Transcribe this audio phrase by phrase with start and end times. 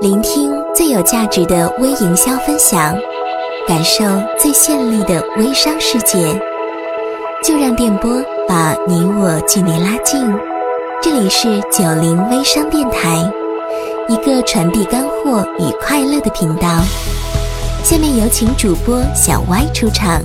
[0.00, 2.96] 聆听最有价值的微营销分享，
[3.66, 4.04] 感受
[4.38, 6.18] 最绚丽的微商世界。
[7.42, 10.20] 就让电波把你我距离拉近。
[11.02, 13.30] 这里是九零微商电台，
[14.08, 16.68] 一个传递干货与快乐的频道。
[17.82, 20.20] 下面有请主播小歪出场。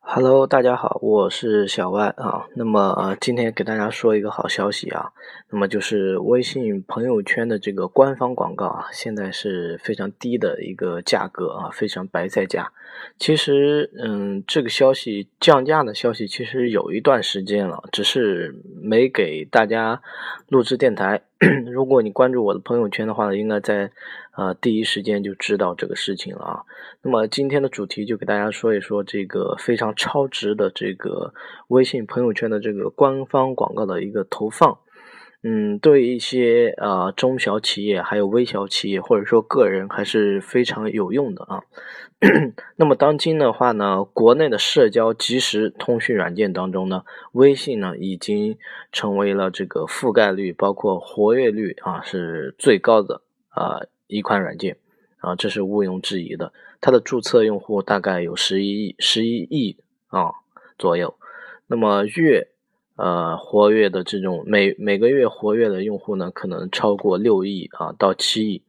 [0.00, 2.46] Hello，大家好，我是小歪啊。
[2.56, 5.10] 那么，今天给大家说一个好消息啊。
[5.50, 12.70] 那么就是微信朋友圈的这个官方广告啊，现在是非常低的一个价格啊，非常白菜价。
[13.16, 20.02] 其实，嗯，这个消息降价的消息其实有一段时间了，只是没给大家
[20.48, 21.22] 录制电台。
[21.72, 23.90] 如果你关注我的朋友圈的话，应该在
[24.36, 26.62] 呃第一时间就知道这个事情了啊。
[27.00, 31.32] 那么今天的主题就给大家说一说这个非常超值的这个
[31.68, 34.78] 微信朋友圈的这个官方广告的一个投放。
[35.44, 41.62] 嗯，对一些呃中小企业还有微小企业或者说个人还是非常有用的啊。
[42.74, 48.58] 那么当今的话呢，国内的社交即时通讯软件当中呢，微信呢已经
[48.90, 54.76] 成为了这个覆盖率包括活跃率啊是最高的啊一款软件
[55.18, 56.52] 啊，这是毋庸置疑的。
[56.80, 59.76] 它的注册用户大概有十一亿十一亿
[60.08, 60.32] 啊
[60.76, 61.14] 左右，
[61.68, 62.48] 那么月。
[62.98, 68.62] 呃，活跃的这种每每个月活跃的用户呢，可能超过六亿啊到七亿。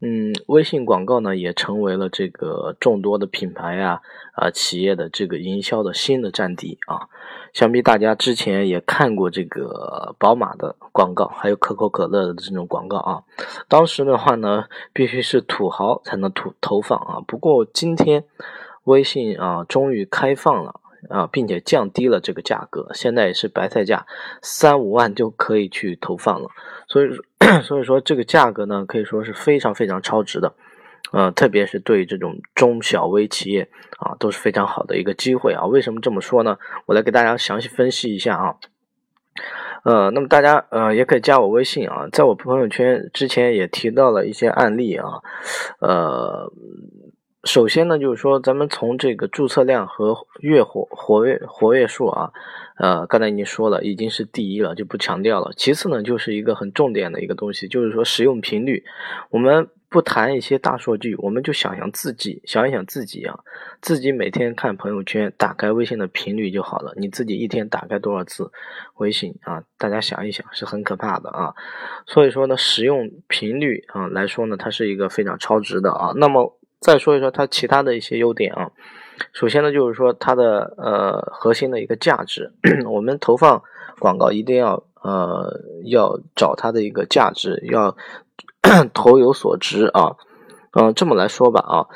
[0.00, 4.00] 嗯，微信广告呢，也成为了这个众多的品牌啊
[4.34, 7.08] 啊企业的这个营销的新的战地啊。
[7.52, 13.22] 想必大家之前也看过这个宝马的广告，还有可口可乐的这种广告啊。
[13.66, 17.20] 当时的话呢，必须是土豪才能投投放啊。
[17.26, 18.24] 不过今天，
[18.84, 20.80] 微信啊，终于开放了。
[21.10, 24.06] 啊，并且降低了这个价格，现在也是白菜价，
[24.42, 26.48] 三五万就可以去投放了。
[26.88, 27.08] 所以，
[27.62, 30.52] 所以说这个价格呢，可以说是非常非常超值的。
[31.12, 35.64] 呃，特别是对这种中小微企业啊，都是非常好的一个机会啊。
[35.66, 36.58] 为什么这么说呢？
[36.86, 38.56] 我来给大家详细分析一下啊。
[39.84, 45.22] 呃，那么大家呃也可以加我微信啊，在我朋友圈之前也提到了一些案例啊，
[45.80, 46.52] 呃。
[47.44, 52.32] 首先呢，就是说咱们从这个注册量和月活活跃活跃数啊，
[52.78, 55.52] 呃，刚才已经说了，已经是第一了，就不强调了。
[55.54, 58.82] 其次呢，就是一个很重点的一个东西，就是说使用频率。
[59.28, 63.38] 我们不谈一些大数据，我们就想想自己，想一想自己啊，
[63.82, 66.94] 自己每天看朋友圈、打开微信的频率就好了。
[66.96, 68.50] 你自己一天打开多少次
[68.96, 69.62] 微信啊？
[69.76, 71.54] 大家想一想，是很可怕的啊。
[72.06, 76.12] 所以说呢，使用频率啊来说呢，它是一个非常超值的啊。
[76.16, 76.58] 那么。
[76.84, 78.70] 再说一说它其他的一些优点啊，
[79.32, 82.52] 首先呢，就是说它的呃核心的一个价值，
[82.92, 83.62] 我们投放
[83.98, 87.96] 广告一定要呃要找它的一个价值，要
[88.92, 90.16] 投有所值啊，
[90.72, 91.86] 嗯，这么来说吧啊，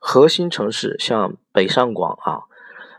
[0.00, 2.42] 核心城市像北上广啊，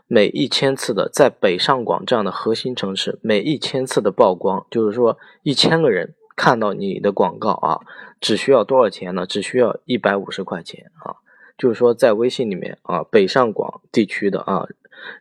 [0.06, 7.80] 每一千次的在北上广这样的核心城市，每一千次的曝光，就是说一千个人看到你的广告啊，
[8.18, 9.26] 只需要多少钱呢？
[9.26, 11.20] 只需要一百五十块钱啊。
[11.56, 14.66] 就是说，在微信里面啊，北上广地区的啊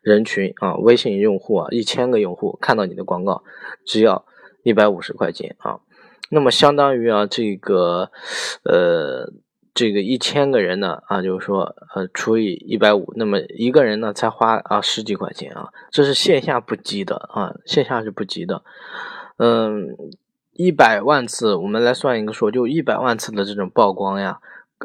[0.01, 3.43] 人群啊，微信用户啊，一千个用户看到你的广告，
[3.85, 4.25] 只要
[4.63, 5.79] 一百五十块钱啊，
[6.29, 8.09] 那么相当于啊，这个
[8.63, 9.31] 呃，
[9.75, 18.63] 这个一千个人呢啊，就是说呃，除以一百五，那么一个人呢才花啊十几块钱啊，这是线下不急的啊，线下是不急的，
[19.37, 19.95] 嗯，
[20.53, 24.39] 一百万次，我们来算一个数，就一百万次的这种曝光呀。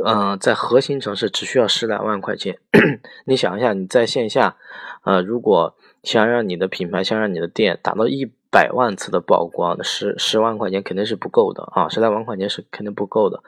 [0.04, 2.58] 嗯，在核心城市只需要十来万块钱。
[3.26, 4.56] 你想一下，你在线下，
[5.04, 13.42] 呃，如果想让你的品牌，想让你的店达到一百万次的曝光，十十万块钱肯定是不够的啊，十来万块钱是肯定不够的。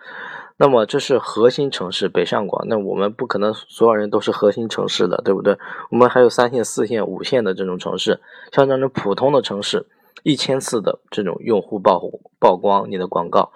[0.56, 5.56] 那么这是核心城市北上广，那我们不可能所有人都是核心城市的，对不对？
[5.90, 8.20] 我们还有三线、四线、五线的这种城市，
[8.52, 9.86] 像这种普通的城市，
[10.22, 11.98] 一千次的这种用户曝
[12.38, 13.52] 曝光你的广告。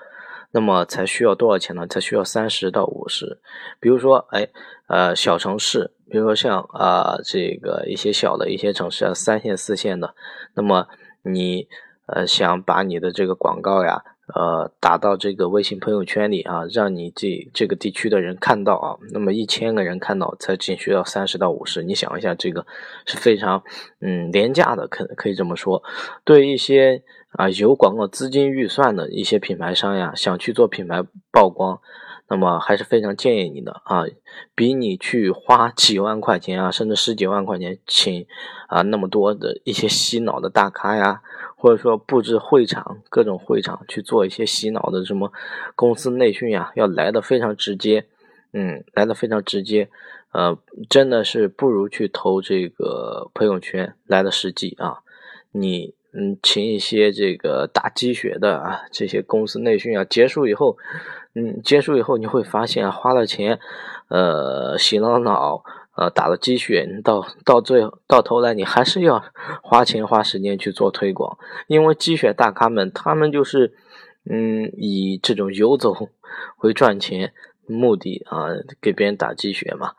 [0.55, 1.85] 那么才需要多少钱呢？
[1.85, 3.41] 才需要三十到五十。
[3.81, 4.49] 比如说，哎，
[4.87, 10.15] 呃，小城市，比如说像啊，这个一些小的一些城市啊，三线、四线的，
[10.55, 10.87] 那么
[11.23, 11.67] 你
[12.07, 14.05] 呃想把你的这个广告呀。
[14.35, 22.65] 呃，打到这个微信朋友圈里啊，让你这这个地区的人看到啊，那么一千个人看到才仅需要三十到五十，你想一下，这个
[23.05, 23.63] 是非常
[24.01, 25.83] 嗯廉价的，可可以这么说。
[26.25, 31.81] 对一些啊有广告资金预算的一些品牌商呀，想去做品牌曝光，
[32.35, 34.03] 那么还是非常建议你的啊，
[34.57, 38.27] 比你去花几万块钱啊，甚至十几万块钱请
[38.67, 41.23] 啊那么多的一些洗脑的大咖呀。
[41.57, 45.33] 或者说布置会场，各种会场去做一些洗脑的什么
[45.77, 48.05] 公司内训呀，要来的非常直接，
[48.53, 49.89] 嗯，来的非常直接，
[50.33, 50.59] 呃，
[50.91, 54.99] 真的是不如去投这个朋友圈来的实际啊。
[55.53, 60.79] 你嗯，请一些这个打鸡血的啊，这些公司内训啊，结束以后，
[61.35, 63.59] 嗯，结束以后你会发现花了钱，
[64.09, 65.65] 呃，洗了脑。
[65.97, 69.25] 呃，打了鸡血，你到到最到头来，你还是要
[69.63, 71.39] 花钱花时间去做推广，
[71.69, 73.73] 因为鸡血大咖们，他们就是，
[74.29, 75.95] 嗯，以这种游走
[76.63, 77.33] 为赚钱
[77.69, 78.49] 目的啊，
[78.83, 79.93] 给别人打鸡血嘛。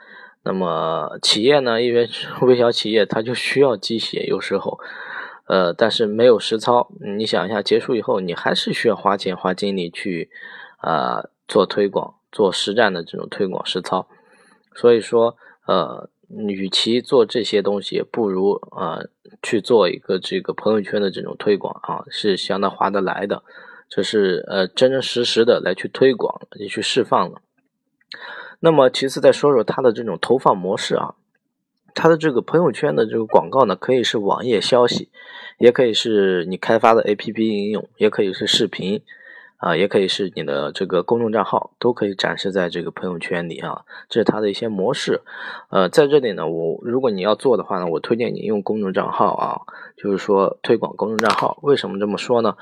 [0.43, 2.09] 那么企业呢，因为
[2.41, 4.77] 微小企业，它就需要鸡血，有时候，
[5.47, 6.91] 呃，但是没有实操。
[7.17, 10.29] 你想一下，结束以后，你还是需要花钱花精力去
[10.77, 14.07] 啊做推广，做实战的这种推广实操。
[14.73, 15.37] 所以说。
[15.67, 18.99] 呃，与其做这些东西，不如啊
[19.41, 23.41] 去做一个这个朋友圈的这种推广啊，是相当划得来的。
[23.89, 27.41] 这是呃真真实实的来去推广，也去释放了。
[28.59, 31.15] 那么其次再说说它的这种投放模式啊，
[31.95, 35.09] 它的这个朋友圈的这个广告呢，可以是网页消息，
[35.57, 39.01] 也可以是你开发的 APP 应用，也可以是视频。
[39.57, 43.83] 啊，也可以是你的这个公众账号，都可以展示在这个朋友圈里啊。
[44.09, 45.21] 这是它的一些模式。
[45.71, 49.61] 呃，在这里呢，我如果你要做的话呢，我推荐你用公众账号啊，
[49.97, 51.57] 就是说推广公众账号。
[51.63, 52.57] 为什么这么说呢？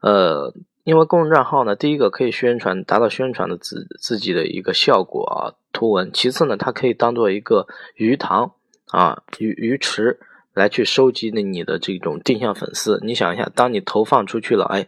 [0.00, 0.52] 呃，
[0.84, 6.10] 因为公众账号呢，第一个可以宣传，达到宣传的自自己的一个效果啊，图文。
[6.12, 8.52] 其次呢，它可以当做一个鱼塘
[8.88, 10.18] 啊，鱼鱼池
[10.54, 13.00] 来去收集的你的这种定向粉丝。
[13.02, 14.86] 你想一下，当你投放出去了，哎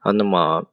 [0.00, 0.66] 啊，那么。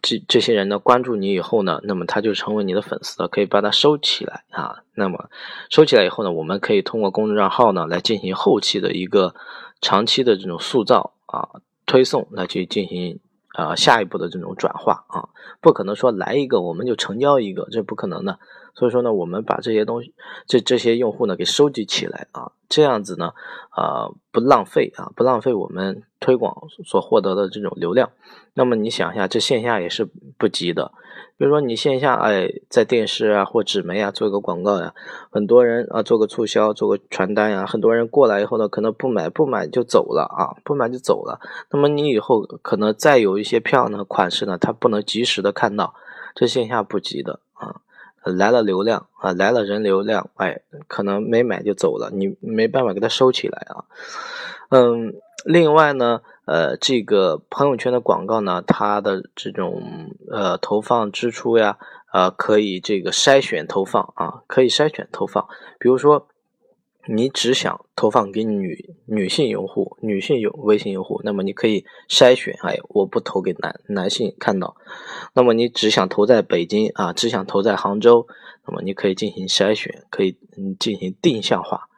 [0.00, 4.84] 这这些人呢关注你以后呢，那么他就成为你的粉丝了，可以把它收起来啊。
[4.94, 5.28] 那么
[5.70, 9.34] 收起来以后呢，我们可以通过公众账号呢来进行后期的一个
[9.80, 13.18] 长期的这种塑造啊、推送来去进行
[13.56, 15.28] 呃下一步的这种转化啊。
[15.60, 18.38] 不可能说来一个我们就成交一个，这不可能的。
[18.74, 20.14] 所以说呢，我们把这些东西，
[20.46, 23.34] 这这些用户呢给收集起来啊，这样子呢，
[23.68, 28.08] 啊不浪费啊，不浪费我们推广所获得的这种流量。
[28.54, 30.08] 那么你想一下，这线下也是
[30.38, 30.90] 不急的。
[31.36, 34.94] 比如说你线下哎，在电视啊或纸媒啊做一个广告呀，
[35.30, 41.38] 很多人啊做个促销，做个传单呀，很多人过来以后呢，可能不买不买就走了啊，不买就走了。
[41.70, 45.94] 那么你以后可能再有一些票呢款式呢，他不能及时的看到，
[46.34, 47.82] 这线下不急的啊。
[48.24, 53.84] 来了流量啊，来了人流量，哎，可能没买就走了，你没办法给它收起来啊。
[54.70, 55.14] 嗯，
[55.44, 59.82] 另外呢，呃，这个朋友圈的广告呢，它的这种
[60.30, 61.78] 呃投放支出呀，
[62.12, 65.46] 呃，可以这个筛选投放啊，可以筛选投放，
[65.78, 66.28] 比如说。
[67.08, 74.76] 你只想投放给女女性用户、女性用微信用户，那么你可以筛选，哎，我不投给男男性看到。
[75.34, 78.26] 那么你只想投在北京啊，只想投在杭州，
[78.66, 81.88] 那么你可以进行筛选，可以嗯进行定向化。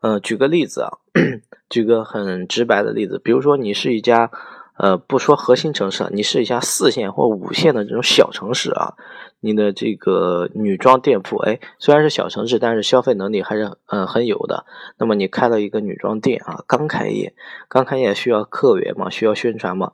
[0.00, 0.98] 嗯，举个例子啊，
[1.70, 4.30] 举个很直白的例子，比如说你是一家。
[4.76, 8.94] 呃，不说核心城市，你试一下四线或五线的这种小城市啊，
[9.38, 14.66] 你的这个女装店铺，哎，虽然是小城市，但是消费能力还是嗯很有的。
[14.98, 17.34] 那么你开了一个女装店啊，刚开业，
[17.68, 19.92] 刚开业需要客源嘛，需要宣传嘛，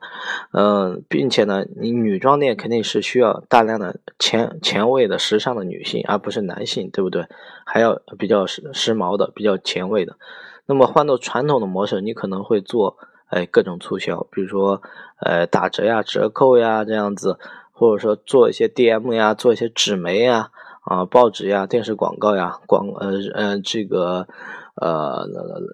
[0.51, 7.27] 嗯，并且呢，你女装店肯定是需要大量的前前卫的时尚的女性，而不是男性，对不对？
[7.67, 10.17] 还要比较时时髦的，比较前卫的。
[10.65, 12.97] 那么换到传统的模式，你可能会做。
[13.31, 14.81] 哎，各种促销，比如说，
[15.21, 17.37] 呃，打折呀、折扣呀这样子，
[17.71, 20.49] 或者说做一些 DM 呀，做一些纸媒呀、
[20.81, 24.27] 啊报纸呀、电视广告呀、广呃呃这个
[24.75, 25.25] 呃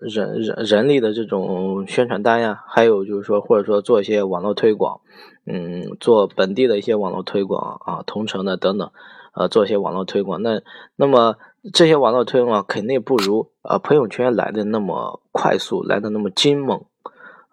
[0.02, 5.02] 人人人力的这种宣传单呀，还有就是说，或者说做一些网络推广，
[5.46, 8.92] 嗯，做本地的一些网络推广啊，同城的等等，
[9.34, 10.44] 呃，做一些网络推广。
[10.44, 10.62] 那
[10.96, 11.38] 那么
[11.74, 16.86] 这些网络推广肯定不如呃朋友圈来的那么快速，来的那么精猛。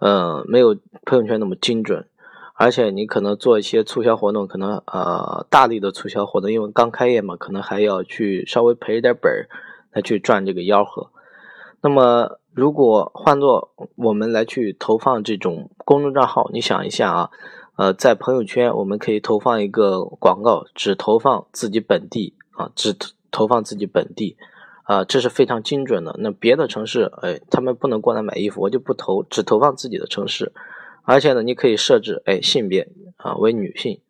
[0.00, 2.06] 嗯，没有朋友圈那么精准，
[2.54, 9.48] 而且你可能做一些促销活动，可能呃大力的促销活动，因为刚开业嘛，可能还要去稍微赔一点本儿
[9.92, 11.10] 来去赚这个吆喝。
[11.80, 17.30] 那么如果换做我们来去投放这种公众账号，你想一下啊，
[17.76, 22.96] 呃，在朋友圈我们可以投放一个广告，只投放自己本地啊，只
[23.30, 24.36] 投放自己本地。
[24.84, 26.14] 啊，这是非常精准的。
[26.18, 30.52] 那别的城市，哎，他们不能过来买衣服，我就不投，只投放自己的城市。
[31.02, 34.00] 而且呢，你可以设置，哎，性别啊为女性，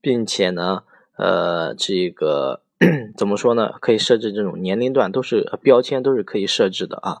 [0.00, 0.82] 并且呢，
[1.16, 2.62] 呃，这个
[3.16, 3.74] 怎么说呢？
[3.80, 7.18] 可以设置这种年龄段，都是标签，都是可以设置的啊。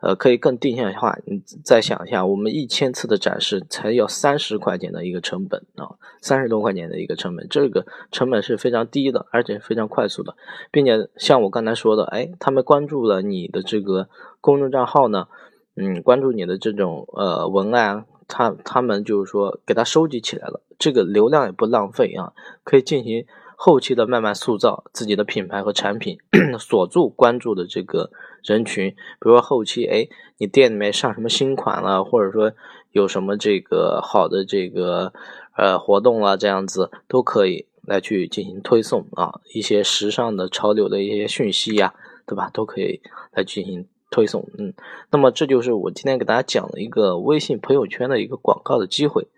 [0.00, 1.18] 呃，可以更定向化。
[1.26, 10.34] 你再想一下，我们一千次的展示才要三十块钱的一个成本啊，三十多块钱的一个成本，这个成本是非常低的，而且非常快速的，
[10.70, 14.08] 并且像我刚才说的，哎，他们关注了你的这个
[14.40, 15.28] 公众账号呢，
[15.76, 22.32] 嗯，关注你的这种呃文案，他他们就是说给他收集起来了，这个流量也不浪费啊，
[22.64, 23.26] 可以进行。
[23.62, 26.18] 后期的慢慢塑造自己的品牌和产品，
[26.58, 28.10] 锁住关注的这个
[28.42, 28.88] 人群。
[28.88, 28.96] 比
[29.28, 32.52] 如说后期，哎，你店里面上什么新款了，或者说
[32.92, 35.12] 有什么这个好的这个
[35.58, 39.40] 呃活动了，这样子都可以来去进行推送啊。
[39.52, 41.92] 一些时尚的潮流的一些讯息呀，
[42.26, 42.48] 对吧？
[42.54, 43.02] 都可以
[43.32, 44.48] 来进行推送。
[44.56, 44.72] 嗯，
[45.10, 49.28] 那么这就是我今天给大家讲的一个微信朋友圈的一个广告的机会。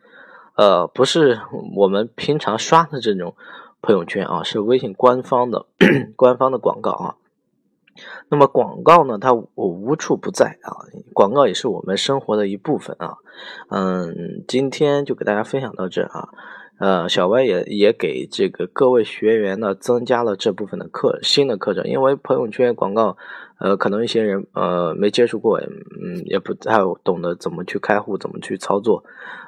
[0.55, 1.41] 呃，不是
[1.75, 3.35] 我们平常刷的这种。
[3.83, 5.67] 朋友圈啊，是微信官方的
[6.15, 7.17] 官方的广告啊。
[8.31, 13.17] 那么广告呢，它无处不在啊，广告也是我们生活的一部分啊。
[13.71, 16.29] 嗯，今天就给大家分享到这啊。
[16.79, 23.17] 呃，小歪也也给这个各位学员呢增加了这部分的课新的课程，因为朋友圈广告，
[23.63, 29.05] 呃，可能一些人呃没接触过，嗯，也不太懂得怎么去开户，怎么去操作，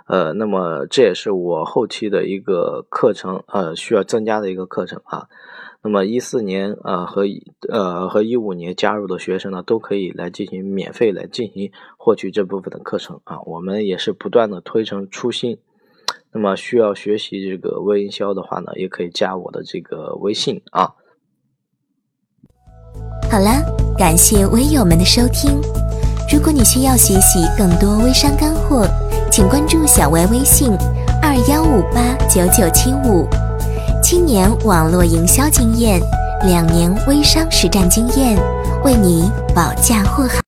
[0.06, 5.26] 呃，那么这也是我后期的一个课程，呃，需要增加的一个课程啊。
[5.83, 7.25] 那么一四年呃和
[7.68, 13.40] 呃和一五年加入的学生呢，都可以来进行免费来进行获取这部分的课程啊。
[13.44, 15.59] 我们也是不断的推陈出新。
[16.33, 20.94] 那么需要学习这个微营销的话呢，也可以加我的这个微信啊。
[23.34, 23.50] 好了，
[23.98, 25.60] 感谢微友们的收听。
[26.32, 28.86] 如果你需要学习更多微商干货，
[29.28, 30.70] 请关注小歪微信
[31.20, 33.28] 二幺五八九九七五。
[34.00, 36.00] 七年网络营销经验，
[36.44, 38.38] 两年微商实战经验，
[38.84, 40.40] 为你保驾护航。